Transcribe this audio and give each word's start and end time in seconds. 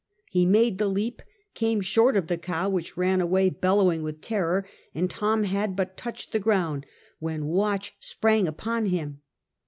He 0.31 0.47
made 0.47 0.79
the 0.79 0.87
leap, 0.87 1.21
came 1.53 1.79
short 1.79 2.15
of 2.17 2.25
the 2.25 2.39
cow, 2.39 2.67
which 2.67 2.97
ran 2.97 3.21
away 3.21 3.51
bellowing 3.51 4.01
with 4.01 4.19
terror, 4.19 4.65
and 4.95 5.07
Tom 5.07 5.43
had 5.43 5.75
but 5.75 5.95
touched 5.95 6.31
the 6.31 6.39
ground 6.39 6.87
when 7.19 7.45
Watch 7.45 7.95
sprang 7.99 8.47
upon 8.47 8.87
him. 8.87 9.21